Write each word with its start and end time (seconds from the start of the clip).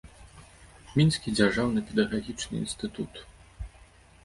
Мінскі 0.99 1.33
дзяржаўны 1.37 1.79
педагагічны 1.91 2.55
інстытут. 2.65 3.23